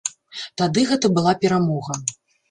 Тады 0.61 0.85
гэта 0.91 1.11
была 1.17 1.33
перамога. 1.43 1.99